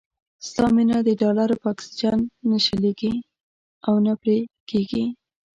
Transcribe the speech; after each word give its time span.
ستا 0.47 0.65
مينه 0.75 0.97
د 1.03 1.09
ډالرو 1.21 1.55
په 1.61 1.67
اکسيجن 1.73 2.19
نه 2.49 2.57
شلېږي 2.65 3.13
او 3.87 3.93
نه 4.05 4.13
پرې 4.21 4.37
کېږي. 4.69 5.03